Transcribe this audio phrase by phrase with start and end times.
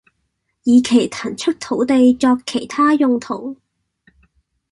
[0.63, 3.55] 以期騰出土地作其他用途